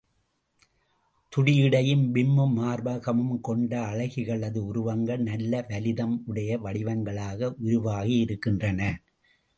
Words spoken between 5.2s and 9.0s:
நல்ல லலிதம் உடைய வடிவங்களாக உருவாகியிருக்கின்றன.